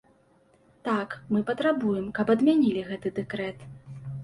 [0.87, 3.65] Так, мы патрабуем, каб адмянілі гэты дэкрэт.